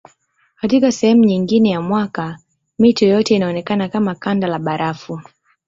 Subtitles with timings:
[0.61, 2.39] Katika sehemu nyingine ya mwaka
[2.79, 5.21] mito yote inaonekana kama kanda la barafu.